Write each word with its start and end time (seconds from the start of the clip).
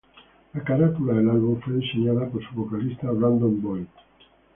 La 0.55 0.63
carátula 0.63 1.13
del 1.13 1.29
álbum 1.29 1.61
fue 1.61 1.75
diseñada 1.75 2.27
por 2.27 2.41
su 2.43 2.55
vocalista 2.55 3.07
Brandon 3.11 3.61
Boyd. 3.61 3.85